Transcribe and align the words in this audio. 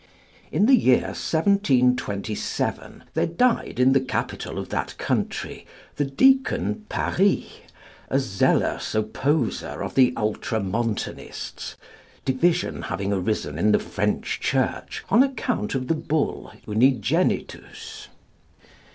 In 0.51 0.65
the 0.65 0.73
year 0.75 1.13
1727 1.13 3.03
there 3.13 3.27
died 3.27 3.79
in 3.79 3.93
the 3.93 3.99
capital 4.01 4.57
of 4.57 4.69
that 4.69 4.97
country 4.97 5.67
the 5.97 6.05
Deacon 6.05 6.87
Paris, 6.89 7.45
a 8.09 8.17
zealous 8.17 8.95
opposer 8.95 9.83
of 9.83 9.93
the 9.93 10.11
Ultramontanists, 10.17 11.75
division 12.25 12.81
having 12.81 13.13
arisen 13.13 13.59
in 13.59 13.73
the 13.73 13.77
French 13.79 14.39
Church 14.39 15.03
on 15.11 15.21
account 15.21 15.75
of 15.75 15.87
the 15.87 15.93
bull 15.93 16.51
"Unigenitus." 16.65 18.07